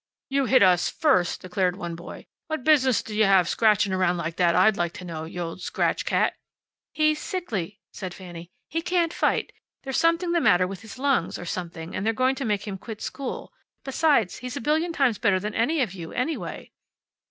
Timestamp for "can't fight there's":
8.81-9.97